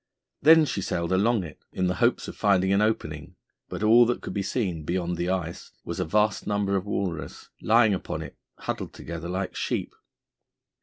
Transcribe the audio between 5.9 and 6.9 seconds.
a vast number of